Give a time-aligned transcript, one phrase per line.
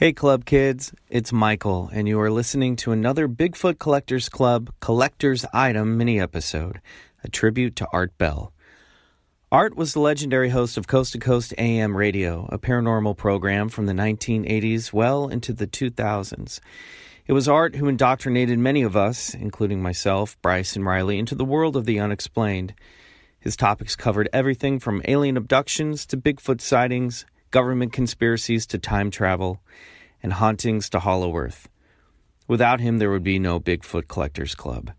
[0.00, 5.44] Hey, Club Kids, it's Michael, and you are listening to another Bigfoot Collectors Club Collector's
[5.52, 6.80] Item mini episode,
[7.22, 8.50] a tribute to Art Bell.
[9.52, 13.84] Art was the legendary host of Coast to Coast AM Radio, a paranormal program from
[13.84, 16.60] the 1980s well into the 2000s.
[17.26, 21.44] It was Art who indoctrinated many of us, including myself, Bryce, and Riley, into the
[21.44, 22.72] world of the unexplained.
[23.38, 29.60] His topics covered everything from alien abductions to Bigfoot sightings, government conspiracies to time travel,
[30.22, 31.68] and hauntings to Hollow Earth.
[32.46, 34.92] Without him, there would be no Bigfoot Collectors Club.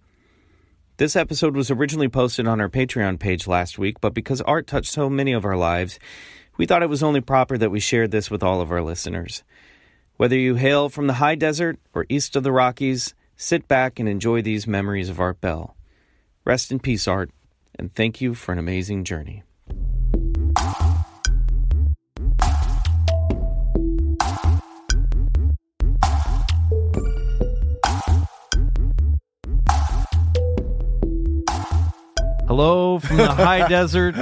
[0.97, 4.91] This episode was originally posted on our Patreon page last week, but because art touched
[4.91, 5.99] so many of our lives,
[6.57, 9.43] we thought it was only proper that we shared this with all of our listeners.
[10.17, 14.07] Whether you hail from the high desert or east of the Rockies, sit back and
[14.07, 15.75] enjoy these memories of Art Bell.
[16.45, 17.31] Rest in peace, Art,
[17.77, 19.43] and thank you for an amazing journey.
[32.51, 34.13] Hello from the high desert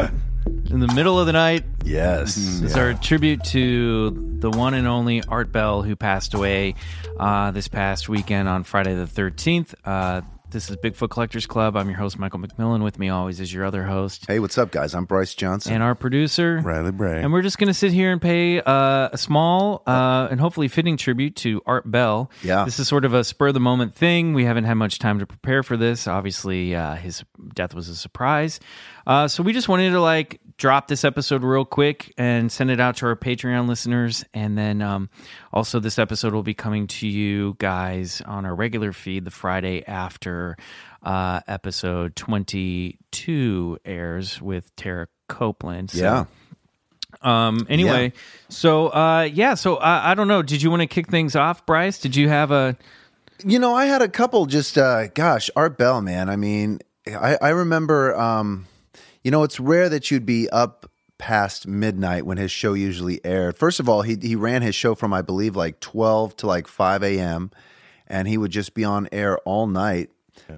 [0.45, 1.63] in the middle of the night.
[1.83, 2.35] Yes.
[2.35, 6.75] This is our tribute to the one and only Art Bell, who passed away
[7.19, 9.73] uh, this past weekend on Friday the 13th.
[9.83, 10.21] Uh,
[10.51, 11.77] this is Bigfoot Collectors Club.
[11.77, 12.83] I'm your host, Michael McMillan.
[12.83, 14.95] With me always is your other host Hey, what's up, guys?
[14.95, 15.73] I'm Bryce Johnson.
[15.73, 17.21] and our producer, Riley Bray.
[17.21, 20.67] And we're just going to sit here and pay uh, a small uh, and hopefully
[20.67, 22.31] fitting tribute to Art Bell.
[22.41, 22.65] Yeah.
[22.65, 24.33] This is sort of a spur of the moment thing.
[24.33, 26.07] We haven't had much time to prepare for this.
[26.07, 28.59] Obviously, uh, his death was a surprise.
[29.05, 32.79] Uh, so we just wanted to like drop this episode real quick and send it
[32.79, 34.23] out to our Patreon listeners.
[34.33, 35.09] And then um,
[35.51, 39.83] also, this episode will be coming to you guys on our regular feed the Friday
[39.87, 40.57] after
[41.01, 45.91] uh, episode 22 airs with Tara Copeland.
[45.91, 46.25] So, yeah.
[47.21, 47.65] um.
[47.69, 48.13] Anyway,
[48.49, 49.55] so uh, yeah.
[49.55, 50.43] So uh, I don't know.
[50.43, 51.99] Did you want to kick things off, Bryce?
[51.99, 52.77] Did you have a?
[53.45, 56.29] You know, I had a couple just, uh, gosh, Art Bell, man.
[56.29, 58.67] I mean, I, I remember, um,
[59.23, 63.57] you know, it's rare that you'd be up past midnight when his show usually aired.
[63.57, 66.67] First of all, he, he ran his show from, I believe, like 12 to like
[66.67, 67.51] 5 a.m.,
[68.07, 70.09] and he would just be on air all night.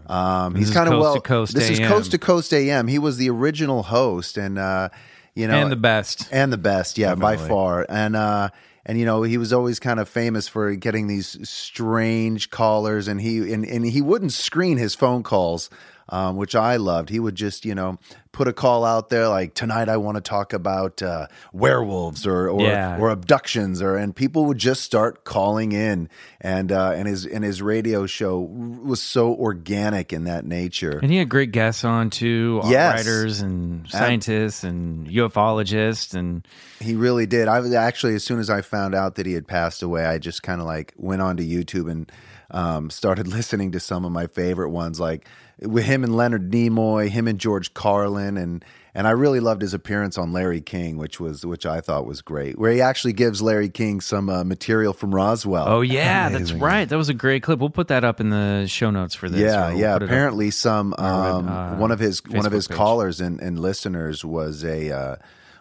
[0.07, 1.16] Um, he's kind of well.
[1.16, 2.88] to Coast this is Coast to Coast AM.
[2.88, 4.89] He was the original host, and uh,
[5.35, 6.29] you know, And the best.
[6.31, 7.85] and the best, yeah, by far.
[7.89, 8.50] And uh,
[8.85, 13.19] and you know, he was always kind of famous for getting these strange callers, and
[13.19, 15.69] he and, and he wouldn't screen his phone calls,
[16.11, 17.09] um, which I loved.
[17.09, 17.97] He would just you know
[18.33, 22.49] put a call out there like tonight I want to talk about uh, werewolves or
[22.49, 22.97] or, Yeah.
[22.99, 27.44] or abductions, or and people would just start calling in, and uh, and his and
[27.44, 31.00] his radio show was so organic in that nature.
[31.01, 32.97] And he had great guests on too, yes.
[32.97, 36.47] writers and scientists and ufologists and
[36.79, 37.47] He really did.
[37.47, 40.17] I was actually, as soon as I found out that he had passed away, I
[40.17, 42.11] just kind of like went onto YouTube and
[42.51, 45.28] um, started listening to some of my favorite ones, like
[45.59, 48.63] with him and Leonard Nimoy, him and George Carlin, and
[48.94, 52.22] and I really loved his appearance on Larry King, which was which I thought was
[52.22, 55.67] great, where he actually gives Larry King some uh, material from Roswell.
[55.67, 56.88] oh yeah, that's right.
[56.88, 57.59] That was a great clip.
[57.59, 59.41] We'll put that up in the show notes for this.
[59.41, 59.94] Yeah, we'll yeah.
[59.94, 60.09] put it up.
[60.09, 62.78] Apparently, some um, uh, one of his one of his page.
[62.78, 65.16] callers and, and listeners was a uh,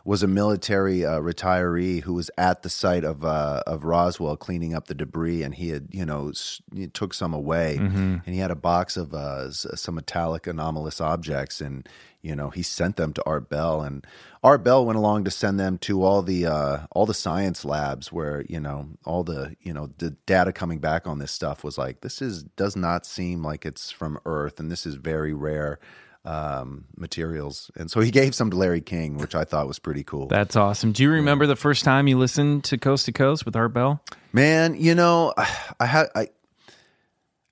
[0.04, 4.74] was a military uh, retiree who was at the site of uh, of Roswell cleaning
[4.74, 6.60] up the debris, and he had you know s-
[6.94, 8.16] took some away, Mm-hmm.
[8.24, 11.88] and he had a box of uh, some metallic anomalous objects, and
[12.22, 14.06] you know he sent them to Art Bell, and
[14.42, 18.10] Art Bell went along to send them to all the uh, all the science labs
[18.10, 21.76] where you know all the you know the data coming back on this stuff was
[21.76, 25.78] like this is does not seem like it's from Earth, and this is very rare
[26.24, 30.04] um, materials, and so he gave some to Larry King, which I thought was pretty
[30.04, 30.26] cool.
[30.26, 30.92] That's awesome.
[30.92, 34.02] Do you remember the first time you listened to Coast to Coast with Art Bell?
[34.32, 35.32] Man, you know,
[35.80, 36.28] I had I.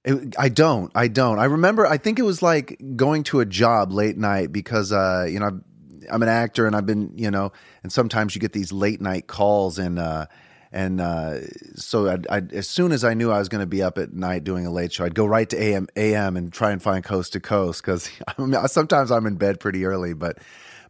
[0.05, 0.93] It, I don't.
[0.94, 1.38] I don't.
[1.38, 1.87] I remember.
[1.87, 5.47] I think it was like going to a job late night because, uh, you know,
[5.47, 5.64] I'm,
[6.11, 9.26] I'm an actor and I've been, you know, and sometimes you get these late night
[9.26, 10.26] calls and, uh,
[10.73, 13.82] and uh, so I'd, I'd, as soon as I knew I was going to be
[13.82, 16.73] up at night doing a late show, I'd go right to AM AM and try
[16.73, 18.11] and find Coast to Coast because
[18.73, 20.38] sometimes I'm in bed pretty early, but.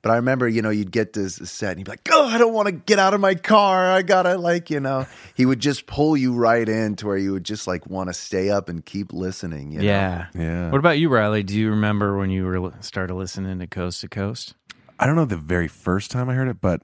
[0.00, 2.38] But I remember, you know, you'd get this set and you'd be like, oh, I
[2.38, 3.90] don't want to get out of my car.
[3.90, 7.32] I gotta like, you know, he would just pull you right in to where you
[7.32, 9.72] would just like want to stay up and keep listening.
[9.72, 9.84] You know?
[9.84, 10.26] Yeah.
[10.36, 10.70] Yeah.
[10.70, 11.42] What about you, Riley?
[11.42, 14.54] Do you remember when you were started listening to Coast to Coast?
[15.00, 16.82] I don't know the very first time I heard it, but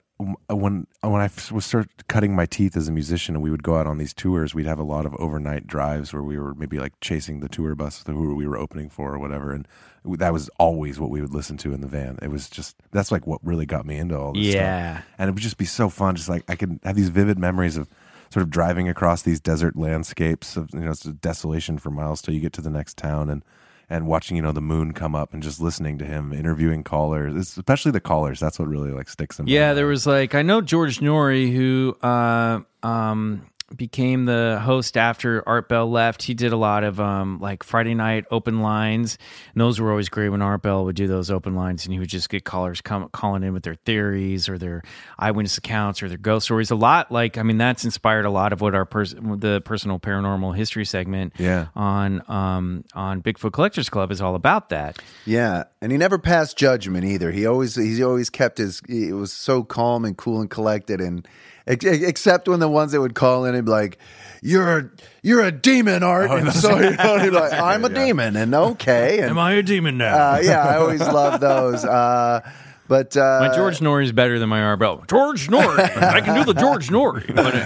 [0.50, 3.50] Uh, when uh, when I was start cutting my teeth as a musician, and we
[3.50, 6.38] would go out on these tours, we'd have a lot of overnight drives where we
[6.38, 9.67] were maybe like chasing the tour bus who we were opening for or whatever, and
[10.05, 12.19] that was always what we would listen to in the van.
[12.23, 14.97] It was just that's like what really got me into all this Yeah.
[14.99, 16.17] stuff, and it would just be so fun.
[16.17, 17.88] Just like I could have these vivid memories of
[18.31, 22.21] sort of driving across these desert landscapes of you know it's a desolation for miles
[22.21, 23.43] till you get to the next town and
[23.88, 27.34] and watching you know the moon come up and just listening to him interviewing callers
[27.34, 28.40] especially the callers.
[28.40, 31.52] That's what really like sticks in my Yeah, there was like I know George Noory
[31.52, 33.46] who uh, um,
[33.76, 36.23] became the host after Art Bell left.
[36.23, 39.19] He did a lot of um, like Friday night open lines,
[39.55, 41.99] and those were always great when Art Bell would do those open lines, and he
[41.99, 44.82] would just get callers come calling in with their theories or their
[45.19, 46.71] eyewitness accounts or their ghost stories.
[46.71, 49.99] A lot like I mean that's inspired a lot of what our pers- the personal
[49.99, 51.67] paranormal history segment Yeah.
[51.75, 54.99] on um, on Bigfoot Collectors Club is all about that.
[55.26, 57.31] Yeah, and he never passed judgment either.
[57.31, 58.81] He always he always kept his.
[58.88, 61.26] It was so calm and cool and collected, and
[61.66, 63.99] except when the ones that would call in and be like,
[64.43, 64.90] "You're a
[65.22, 69.20] you're a demon, Art," and so you know, he'd like, "I'm a demon," and okay,
[69.20, 70.14] and am I a demon now?
[70.34, 71.84] uh, yeah, I always love those.
[71.94, 72.40] Uh,
[72.87, 75.02] but uh, My George Noory is better than my Art Bell.
[75.08, 77.34] George Noory, I can do the George Noory.
[77.34, 77.58] But uh,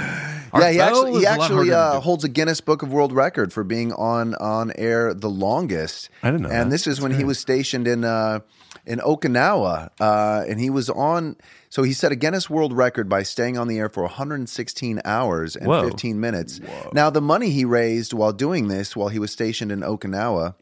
[0.53, 3.53] Art yeah, he Bell actually he actually uh, holds a Guinness Book of World Record
[3.53, 6.09] for being on on air the longest.
[6.23, 6.71] I didn't know And that.
[6.71, 8.41] this is when he was stationed in uh,
[8.87, 11.35] in Okinawa, uh, and he was on.
[11.71, 15.57] So he set a Guinness World Record by staying on the air for 116 hours
[15.57, 15.85] and Whoa.
[15.85, 16.61] 15 minutes.
[16.93, 20.55] Now, the money he raised while doing this, while he was stationed in Okinawa,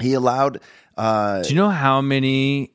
[0.00, 0.60] he allowed.
[0.96, 2.72] Uh, Do you know how many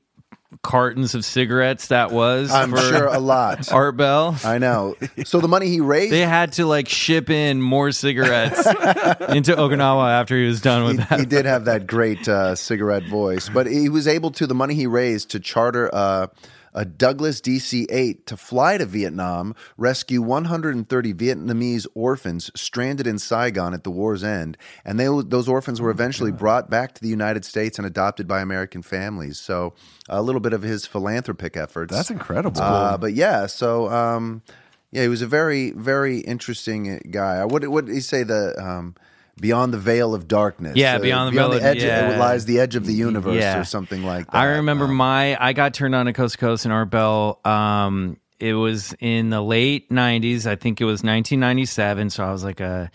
[0.61, 2.51] cartons of cigarettes that was?
[2.51, 3.71] I'm for sure a lot.
[3.73, 4.37] Art Bell.
[4.43, 4.95] I know.
[5.25, 10.11] So the money he raised, They had to like ship in more cigarettes into Okinawa
[10.11, 11.11] after he was done with that.
[11.19, 14.55] he, he did have that great uh, cigarette voice, but he was able to the
[14.55, 16.27] money he raised to charter uh,
[16.75, 23.83] a Douglas DC-8 to fly to Vietnam, rescue 130 Vietnamese orphans stranded in Saigon at
[23.83, 27.79] the war's end, and they those orphans were eventually brought back to the United States
[27.79, 29.39] and adopted by American families.
[29.39, 29.73] So
[30.09, 31.93] a little bit of his philanthropic efforts.
[31.93, 32.61] That's incredible.
[32.61, 34.43] Uh, but yeah, so um,
[34.91, 37.43] yeah, he was a very, very interesting guy.
[37.45, 38.23] What what did he say?
[38.23, 38.95] The um,
[39.39, 40.73] beyond the veil of darkness.
[40.75, 42.17] Yeah, Beyond the Veil of- edge yeah.
[42.19, 43.59] lies the edge of the universe, Yeah.
[43.59, 44.35] or something like that.
[44.37, 47.39] I remember Um, my I got turned on to Coast to Coast and Art Bell.
[47.45, 50.45] Um, it was in the late '90s.
[50.45, 52.09] I think it was 1997.
[52.09, 52.89] So I was like a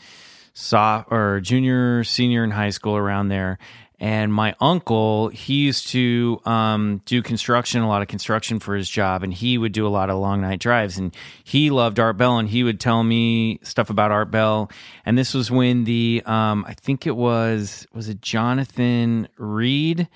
[0.52, 3.58] soft or junior, senior in high school around there.
[4.00, 8.88] And my uncle, he used to um, do construction, a lot of construction for his
[8.88, 10.96] job, and he would do a lot of long night drives.
[10.96, 11.14] And
[11.44, 14.70] he loved Art Bell, and he would tell me stuff about Art Bell.
[15.04, 20.08] And this was when the, um, I think it was, was it Jonathan Reed?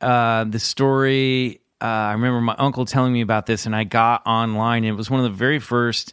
[0.00, 1.60] uh, the story.
[1.80, 4.84] Uh, I remember my uncle telling me about this, and I got online.
[4.84, 6.12] And it was one of the very first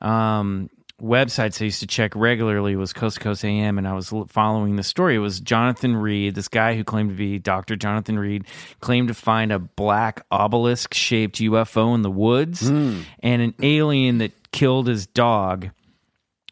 [0.00, 0.70] um,
[1.04, 2.76] websites I used to check regularly.
[2.76, 5.16] Was Coast to Coast AM, and I was following the story.
[5.16, 8.46] It was Jonathan Reed, this guy who claimed to be Doctor Jonathan Reed,
[8.80, 13.00] claimed to find a black obelisk shaped UFO in the woods, hmm.
[13.20, 15.70] and an alien that killed his dog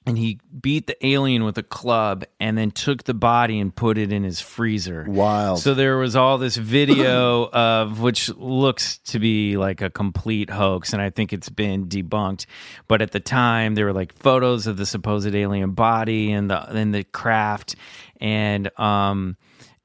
[0.05, 3.99] and he beat the alien with a club and then took the body and put
[3.99, 5.07] it in his freezer.
[5.09, 5.61] Wild.
[5.61, 10.93] So there was all this video of which looks to be like a complete hoax
[10.93, 12.47] and I think it's been debunked.
[12.89, 16.69] But at the time there were like photos of the supposed alien body and the
[16.71, 17.77] and the craft
[18.21, 19.37] and um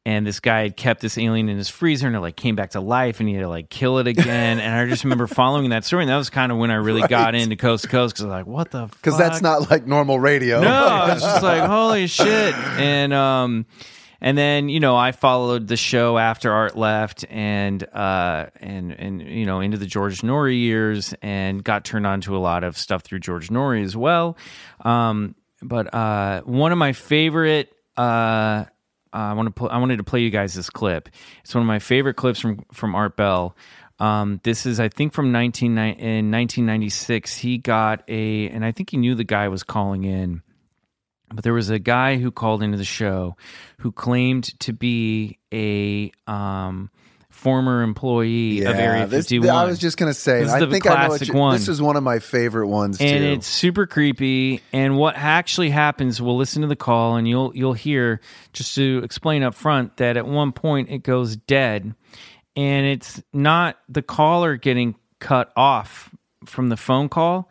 [0.08, 2.70] and this guy had kept this alien in his freezer and it like came back
[2.70, 4.58] to life and he had to like kill it again.
[4.58, 7.06] And i just remember following that story and that was kind of when i really
[7.10, 9.86] got into coast to coast because i was like what the because that's not like
[9.86, 10.62] normal radio.
[10.62, 12.56] no i was just like holy shit.
[12.56, 13.66] And um
[14.22, 19.22] and then you know i followed the show after art left and uh and and
[19.22, 22.78] you know into the george Noory years and got turned on to a lot of
[22.78, 24.38] stuff through george Noory as well.
[24.86, 27.74] Um but uh one of my favorite
[29.14, 29.52] uh I want to.
[29.52, 31.10] Pl- I wanted to play you guys this clip.
[31.44, 33.56] It's one of my favorite clips from from Art Bell.
[34.00, 37.36] Um, this is, I think, from 19, in 1996.
[37.38, 40.44] He got a, and I think he knew the guy was calling in,
[41.34, 43.36] but there was a guy who called into the show
[43.80, 46.92] who claimed to be a um,
[47.38, 49.50] former employee of Area this, 51.
[49.56, 50.40] I was just gonna say.
[50.40, 51.54] This is I the think I know what classic you, one.
[51.54, 53.32] This is one of my favorite ones and too.
[53.32, 54.62] it's super creepy.
[54.74, 58.20] And what actually happens, we'll listen to the call, and you'll you'll hear
[58.54, 61.94] just to explain up front that at one point it goes dead,
[62.56, 66.14] and it's not the caller getting cut off
[66.46, 67.50] from the phone call.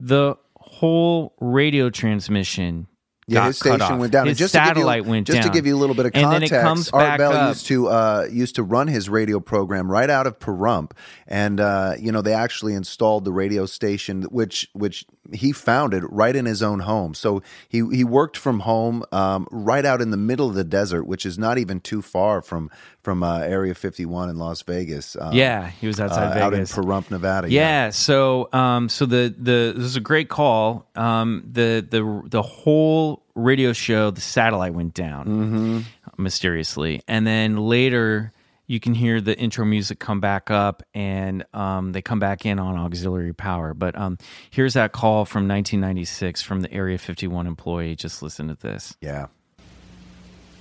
[0.00, 2.86] The whole radio transmission
[3.28, 4.26] Yeah, his station went down.
[4.26, 5.42] His and just satellite to give you, went just down.
[5.42, 7.48] Just to give you a little bit of And context, it comes Art Bell up.
[7.48, 10.92] used to uh, used to run his radio program right out of Pahrump,
[11.26, 16.36] and uh, you know they actually installed the radio station, which which he founded right
[16.36, 17.14] in his own home.
[17.14, 21.04] So he he worked from home, um, right out in the middle of the desert,
[21.04, 22.70] which is not even too far from
[23.06, 25.16] from uh, Area 51 in Las Vegas.
[25.20, 26.72] Um, Yeah, he was outside uh, out in Vegas.
[26.72, 27.48] Pahrump, Nevada.
[27.48, 27.90] Yeah.
[27.90, 30.88] So, um, so the the this is a great call.
[30.96, 35.80] Um, the the the whole radio show, the satellite went down Mm-hmm.
[36.20, 38.32] mysteriously, and then later
[38.66, 42.58] you can hear the intro music come back up, and um, they come back in
[42.58, 43.72] on auxiliary power.
[43.72, 44.18] But um,
[44.50, 47.94] here's that call from 1996 from the Area 51 employee.
[47.94, 48.96] Just listen to this.
[49.00, 49.26] yeah.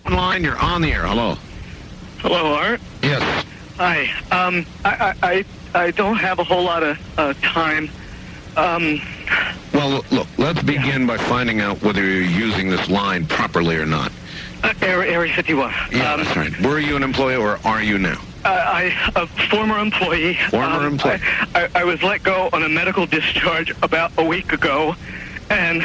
[0.08, 0.44] line.
[0.44, 1.08] You're on the air.
[1.08, 1.40] Hello.
[2.26, 2.82] Hello, Art.
[3.04, 3.46] Yes.
[3.78, 4.10] Hi.
[4.32, 7.92] Um, I, I, I, don't have a whole lot of uh, time.
[8.56, 9.00] Um,
[9.76, 10.28] Well, look.
[10.40, 14.12] Let's begin by finding out whether you're using this line properly or not.
[14.64, 15.72] uh, Area, Area 51.
[15.92, 16.52] Yeah, um, that's right.
[16.62, 18.26] Were you an employee or are you now?
[18.44, 20.36] I, I, a former employee.
[20.50, 21.20] Former um, employee.
[21.54, 24.96] I, I, I was let go on a medical discharge about a week ago,
[25.52, 25.84] and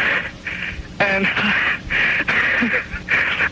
[1.01, 1.27] and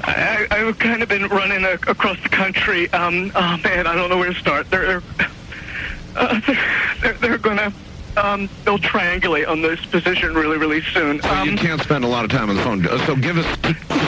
[0.09, 2.91] I, I've kind of been running a, across the country.
[2.93, 4.71] Um, oh man, I don't know where to start.
[4.71, 5.03] They're
[6.17, 6.59] uh, they're,
[7.03, 7.73] they're, they're gonna
[8.17, 11.21] um, they'll triangulate on this position really, really soon.
[11.23, 12.87] So you Um, can't spend a lot of time on the phone.
[12.87, 13.47] Uh, So give us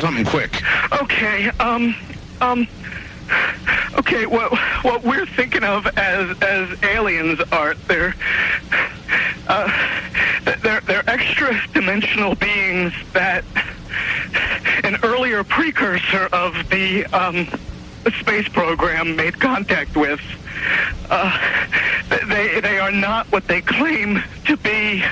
[0.00, 0.62] something quick.
[1.02, 1.50] Okay.
[1.60, 1.94] Um.
[2.40, 2.66] Um.
[3.98, 4.26] Okay.
[4.26, 4.52] What
[4.82, 8.14] what we're thinking of as as aliens are they're
[9.48, 9.70] uh,
[10.62, 13.44] they're they're extra dimensional beings that
[14.90, 17.46] an earlier precursor of the um
[18.20, 20.20] space program made contact with.
[21.08, 21.38] Uh,
[22.28, 25.04] they they are not what they claim to be.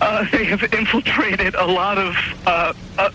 [0.00, 3.10] Uh, they have infiltrated a lot of uh, uh,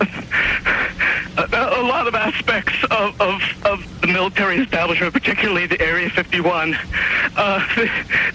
[1.38, 6.75] a, a lot of aspects of, of, of the military establishment, particularly the Area 51.
[7.35, 7.89] Uh, the,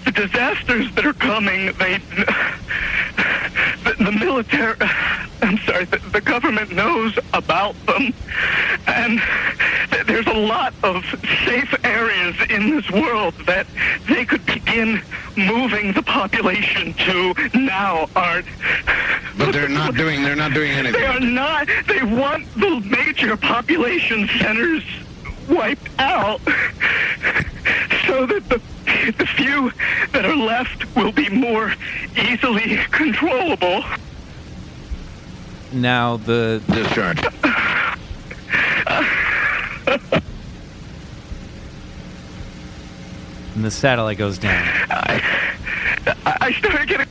[0.05, 1.99] the disasters that are coming, they
[3.83, 4.75] the, the military.
[5.41, 8.11] I'm sorry, the, the government knows about them,
[8.87, 9.21] and
[9.91, 11.03] th- there's a lot of
[11.45, 13.67] safe areas in this world that
[14.07, 15.01] they could begin
[15.35, 18.45] moving the population to now, Art.
[19.37, 20.23] But they're not doing.
[20.23, 20.99] They're not doing anything.
[20.99, 21.69] They are not.
[21.87, 24.83] They want the major population centers
[25.47, 26.41] wiped out
[28.05, 28.61] so that the
[29.17, 29.71] the few
[30.13, 31.73] that are left will be more
[32.15, 33.83] easily controllable.
[35.73, 37.23] Now the Discharge.
[43.55, 44.65] and the satellite goes down.
[44.89, 45.21] I,
[46.25, 47.07] I started getting.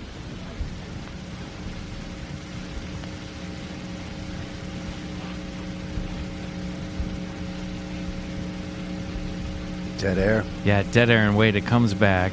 [9.98, 10.44] Dead air.
[10.64, 11.56] Yeah, dead air and wait.
[11.56, 12.32] It comes back.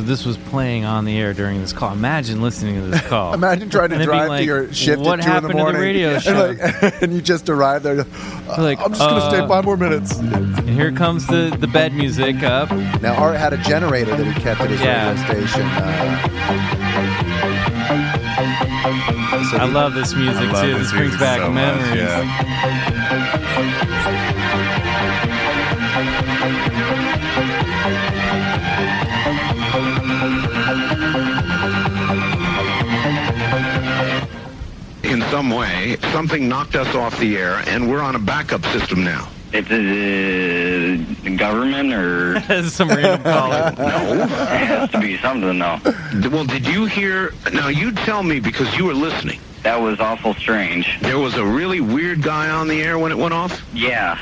[0.00, 1.92] So this was playing on the air during this call.
[1.92, 3.34] Imagine listening to this call.
[3.40, 5.74] Imagine trying to And drive like, to your shift What at two in the morning.
[5.74, 6.46] to the radio and, show?
[6.46, 6.58] like-
[7.02, 8.00] and you just arrive there.
[8.00, 10.16] "Uh, like, I'm just going to stay uh, five more minutes.
[10.16, 12.70] and here comes the the bed music up.
[13.02, 15.10] Now, Art had a generator that he kept at his Yeah.
[15.10, 15.62] radio station.
[15.66, 16.28] Uh,
[19.50, 20.72] so I he- love this music love too.
[20.78, 22.00] this This brings back so much, memories.
[22.00, 22.26] yeah.
[35.30, 39.28] Some way, something knocked us off the air, and we're on a backup system now.
[39.52, 43.74] It's a government or Some random caller.
[43.78, 45.78] No, it has to be something though.
[46.30, 47.32] Well, did you hear?
[47.52, 49.40] Now you tell me because you were listening.
[49.62, 50.98] That was awful strange.
[51.00, 54.18] There was a really weird guy on the air when it went off, Yeah,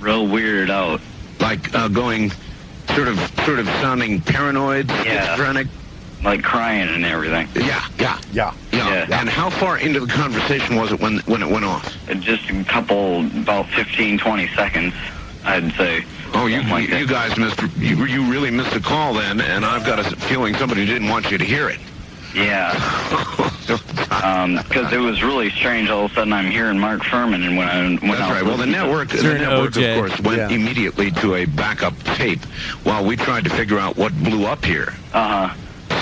[0.00, 1.00] real weirded out.
[1.40, 2.32] like uh, going,
[2.94, 5.02] sort of, sort of sounding paranoid, Yeah.
[5.36, 5.68] schizophrenic.
[6.24, 7.48] Like crying and everything.
[7.54, 8.54] Yeah, yeah, yeah.
[8.72, 9.06] yeah.
[9.08, 9.20] Yeah.
[9.20, 11.92] And how far into the conversation was it when when it went off?
[12.20, 14.94] Just a couple, about 15, 20 seconds,
[15.44, 16.04] I'd say.
[16.34, 17.08] Oh, you like you that.
[17.08, 20.86] guys missed you, you really missed the call then, and I've got a feeling somebody
[20.86, 21.80] didn't want you to hear it.
[22.34, 22.72] Yeah,
[23.66, 25.90] because it was really strange.
[25.90, 28.30] All of a sudden, I'm hearing Mark Fuhrman, and when I when That's I was
[28.30, 28.44] right.
[28.44, 29.90] Well, the network, the network, OJ.
[29.90, 30.48] of course, went Yeah.
[30.56, 32.42] immediately to a backup tape
[32.84, 34.94] while we tried to figure out what blew up here.
[35.12, 35.52] Uh-huh.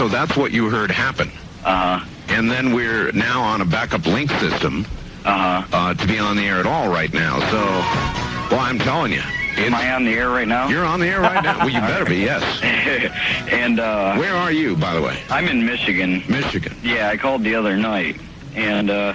[0.00, 1.28] So that's what you heard happen.
[1.62, 2.02] Uh-huh.
[2.28, 4.86] And then we're now on a backup link system
[5.26, 5.62] Uh-huh.
[5.70, 7.38] uh, to be on the air at all right now.
[7.50, 7.58] So
[8.50, 9.20] Well, I'm telling you.
[9.58, 10.68] Am I on the air right now?
[10.68, 11.58] You're on the air right now.
[11.58, 12.42] Well, you better be, yes.
[13.52, 15.20] and uh, Where are you, by the way?
[15.28, 16.22] I'm in Michigan.
[16.30, 16.74] Michigan.
[16.82, 18.18] Yeah, I called the other night,
[18.54, 19.12] and uh,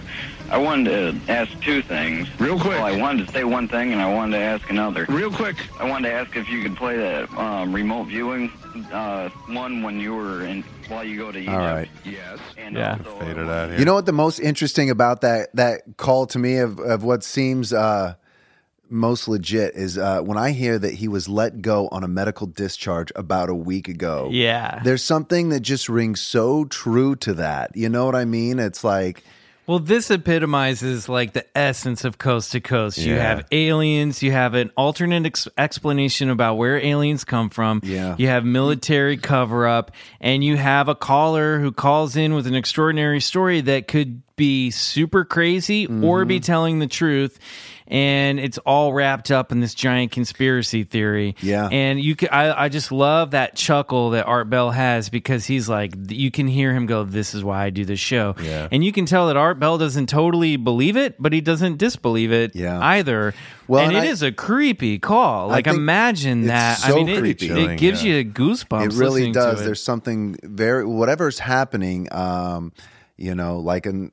[0.52, 2.28] I wanted to ask two things.
[2.40, 2.74] Real quick.
[2.78, 5.08] Well, I wanted to say one thing, and I wanted to ask another.
[5.10, 5.56] Real quick.
[5.80, 8.52] I wanted to ask if you could play that um, remote viewing
[8.92, 11.54] uh, one when you were in while you go to Egypt.
[11.54, 11.90] All right.
[12.04, 12.40] Yes.
[12.58, 12.98] And Yeah.
[13.00, 13.80] also, Faded out here.
[13.80, 17.24] You know what the most interesting about that that call to me of, of what
[17.24, 18.16] seems uh,
[18.90, 22.46] most legit is uh, when I hear that he was let go on a medical
[22.48, 24.30] discharge about a week ago.
[24.32, 24.82] Yeah.
[24.84, 27.76] There's something that just rings so true to that.
[27.76, 28.60] You know what I mean?
[28.60, 29.24] It's like
[29.68, 32.98] Well, this epitomizes like the essence of coast to coast.
[33.00, 37.82] You have aliens, you have an alternate ex- explanation about where aliens come from.
[37.84, 38.16] Yeah.
[38.18, 39.92] You have military cover up,
[40.22, 44.70] and you have a caller who calls in with an extraordinary story that could be
[44.70, 46.28] super crazy or Mm-hmm.
[46.28, 47.40] be telling the truth.
[47.88, 51.36] And it's all wrapped up in this giant conspiracy theory.
[51.42, 51.70] Yeah.
[51.72, 55.70] And you can, I, I just love that chuckle that Art Bell has because he's
[55.70, 58.34] like, you can hear him go, This is why I do this show.
[58.42, 58.68] Yeah.
[58.72, 62.32] And you can tell that Art Bell doesn't totally believe it, but he doesn't disbelieve
[62.32, 62.80] it Yeah.
[62.80, 63.36] either.
[63.68, 65.50] Well, and, and it I- is a creepy call.
[65.50, 66.78] Like imagine it's that.
[66.80, 67.50] so I mean, it, creepy.
[67.52, 68.16] it gives Yeah.
[68.16, 68.86] you goosebumps.
[68.86, 69.62] it really listening to does.
[69.62, 69.66] it.
[69.66, 72.08] There's something very whatever's happening.
[72.12, 72.72] Um,
[73.18, 74.12] you know, like in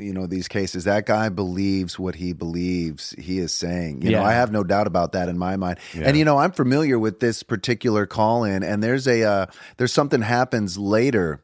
[0.00, 4.02] you know these cases, that guy believes what he believes he is saying.
[4.02, 5.78] You know, I have no doubt about that in my mind.
[6.06, 9.46] And you know, I'm familiar with this particular call in, and there's a uh,
[9.78, 11.40] there's something happens later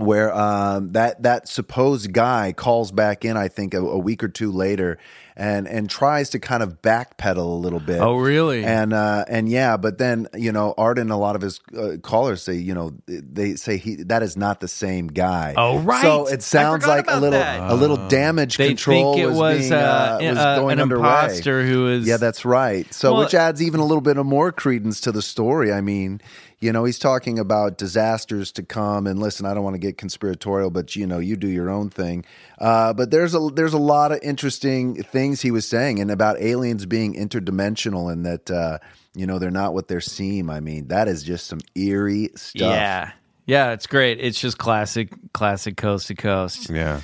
[0.00, 3.36] where um, that that supposed guy calls back in.
[3.36, 4.98] I think a, a week or two later,
[5.36, 8.00] and and tries to kind of backpedal a little bit.
[8.00, 8.64] Oh, really?
[8.64, 11.96] And uh, and yeah, but then you know, Art and a lot of his uh,
[12.02, 15.54] callers say, you know, they say he that is not the same guy.
[15.56, 16.02] Oh, right.
[16.02, 17.70] So it sounds like a little that.
[17.70, 20.80] a little damage they control think it was, being, uh, uh, was uh, going an
[20.80, 21.08] underway.
[21.08, 22.06] imposter who was.
[22.06, 22.92] Yeah, that's right.
[22.92, 25.72] So, Well- which adds even a little bit of more credence to the story.
[25.72, 26.20] I mean,
[26.60, 29.06] you know, he's talking about disasters to come.
[29.06, 31.88] And listen, I don't want to get conspiratorial, but you know, you do your own
[31.90, 32.24] thing.
[32.58, 36.40] Uh, but there's a there's a lot of interesting things he was saying, and about
[36.40, 38.78] aliens being interdimensional, and that uh,
[39.14, 40.50] you know they're not what they seem.
[40.50, 42.60] I mean, that is just some eerie stuff.
[42.74, 43.12] Yeah.
[43.46, 44.20] Yeah, it's great.
[44.20, 46.70] It's just classic, classic coast to coast.
[46.70, 47.00] Yeah.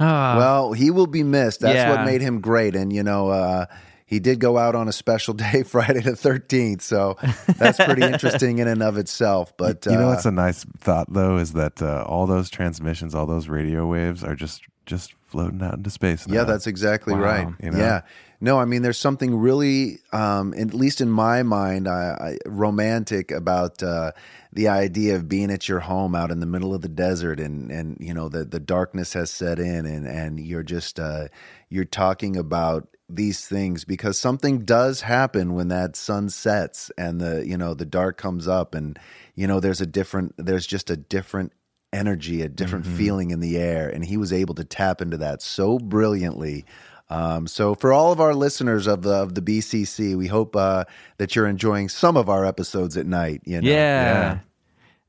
[0.00, 1.60] well, he will be missed.
[1.60, 1.90] That's Yeah.
[1.90, 2.74] what made him great.
[2.74, 3.66] And you know, uh,
[4.06, 6.82] he did go out on a special day, Friday the thirteenth.
[6.82, 7.16] So
[7.58, 9.56] that's pretty interesting in and of itself.
[9.56, 13.14] But You know uh, what's a nice thought though is that uh, all those transmissions,
[13.14, 16.26] all those radio waves are just just floating out into space.
[16.28, 17.20] yeah, that's exactly Wow.
[17.20, 17.48] right.
[17.62, 17.78] You know?
[17.78, 18.02] Yeah.
[18.40, 23.30] No, I mean, there's something really, um, at least in my mind, I, I, romantic
[23.30, 24.12] about uh,
[24.52, 27.70] the idea of being at your home out in the middle of the desert, and
[27.70, 31.28] and you know the the darkness has set in, and and you're just uh,
[31.70, 37.46] you're talking about these things because something does happen when that sun sets and the
[37.46, 38.98] you know the dark comes up, and
[39.34, 41.52] you know there's a different there's just a different
[41.92, 45.42] energy, a different feeling in the air, and he was able to tap into that
[45.42, 46.64] so brilliantly.
[47.10, 50.84] Um, so, for all of our listeners of the of the BCC, we hope uh,
[51.18, 53.42] that you're enjoying some of our episodes at night.
[53.44, 53.70] You know?
[53.70, 54.38] Yeah.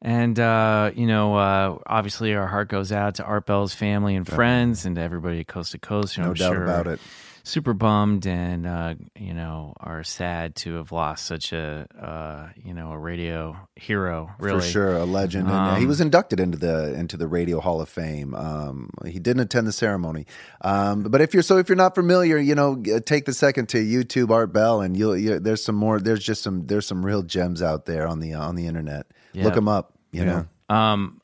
[0.01, 4.27] And, uh, you know, uh, obviously our heart goes out to Art Bell's family and
[4.27, 6.15] friends and to everybody at Coast to Coast.
[6.15, 6.99] who no I'm doubt sure about it.
[7.47, 12.73] Super bummed and, uh, you know, are sad to have lost such a, uh, you
[12.73, 14.61] know, a radio hero, really.
[14.61, 17.59] For sure, a legend, and uh, he Um, was inducted into the into the Radio
[17.59, 18.33] Hall of Fame.
[18.33, 20.25] Um, he didn't attend the ceremony,
[20.61, 23.77] um, but if you're so if you're not familiar, you know, take the second to
[23.77, 25.99] YouTube Art Bell, and you'll you, there's some more.
[25.99, 29.05] There's just some there's some real gems out there on the on the internet.
[29.33, 29.43] Yeah.
[29.43, 29.93] Look them up.
[30.11, 31.21] You know, Um,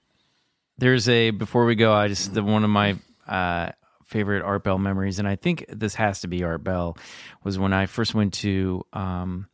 [0.77, 3.71] there's a before we go, I just the one of my uh,
[4.11, 6.97] favorite Art Bell memories, and I think this has to be Art Bell,
[7.43, 9.47] was when I first went to um,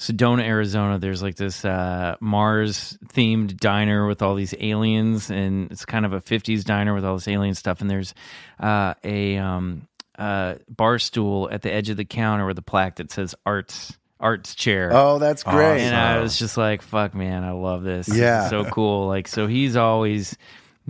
[0.00, 0.98] Sedona, Arizona.
[0.98, 6.14] There's like this uh, Mars themed diner with all these aliens, and it's kind of
[6.14, 7.82] a 50s diner with all this alien stuff.
[7.82, 8.14] And there's
[8.58, 9.86] uh, a um,
[10.18, 13.96] uh, bar stool at the edge of the counter with a plaque that says Arts.
[14.18, 14.90] Arts chair.
[14.92, 15.80] Oh, that's great.
[15.80, 18.06] And I was just like, fuck, man, I love this.
[18.06, 18.42] Yeah.
[18.42, 19.06] It's so cool.
[19.06, 20.36] Like, so he's always,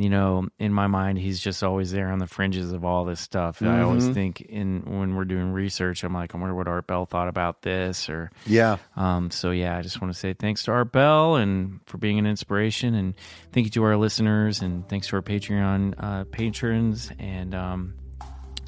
[0.02, 3.20] you know, in my mind, he's just always there on the fringes of all this
[3.20, 3.62] stuff.
[3.62, 4.12] I always Mm-hmm.
[4.14, 7.62] think in when we're doing research, I'm like, I wonder what Art Bell thought about
[7.62, 8.78] this or, yeah.
[8.96, 12.18] um, so yeah, I just want to say thanks to Art Bell and for being
[12.18, 13.14] an inspiration and
[13.52, 17.94] thank you to our listeners and thanks to our Patreon, uh, patrons and, um,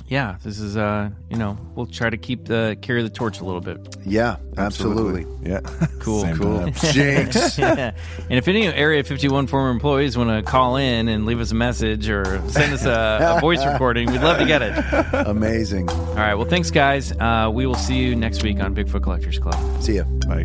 [0.08, 3.44] yeah, this is uh, you know, we'll try to keep the carry the torch a
[3.44, 3.96] little bit.
[4.04, 5.26] Yeah, absolutely.
[5.48, 5.60] Yeah.
[6.02, 6.22] Cool.
[6.22, 6.58] Same Cool.
[6.58, 6.72] time.
[6.92, 7.58] Jinx.
[7.60, 7.92] yeah.
[8.28, 11.54] And if any Area 51 former employees want to call in and leave us a
[11.54, 14.74] message or send us a, a voice recording, we'd love to get it.
[15.28, 15.88] Amazing.
[15.90, 16.34] All right.
[16.34, 17.12] Well, thanks, guys.
[17.12, 19.80] Uh, we will see you next week on Bigfoot Collectors Club.
[19.80, 20.02] See ya.
[20.26, 20.44] Bye.